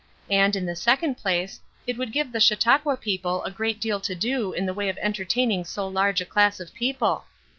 And 0.31 0.55
in 0.55 0.65
the 0.65 0.75
second 0.75 1.13
place, 1.19 1.59
it 1.85 1.95
would 1.95 2.11
give 2.11 2.31
the 2.31 2.39
Chautauqua 2.39 2.97
people 2.97 3.43
a 3.43 3.51
great 3.51 3.79
deal 3.79 3.99
to 3.99 4.15
do 4.15 4.51
in 4.51 4.65
the 4.65 4.73
way 4.73 4.89
of 4.89 4.97
entertaining 4.97 5.63
so 5.63 5.87
large 5.87 6.21
a 6.21 6.25
class 6.25 6.59
of 6.59 6.73
people. 6.73 7.25